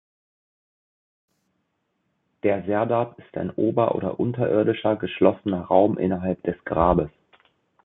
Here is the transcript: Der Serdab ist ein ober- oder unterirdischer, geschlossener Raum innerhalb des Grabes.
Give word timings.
Der 2.41 2.63
Serdab 2.65 3.19
ist 3.19 3.37
ein 3.37 3.51
ober- 3.51 3.93
oder 3.93 4.19
unterirdischer, 4.19 4.95
geschlossener 4.95 5.61
Raum 5.65 5.99
innerhalb 5.99 6.41
des 6.41 6.55
Grabes. 6.65 7.11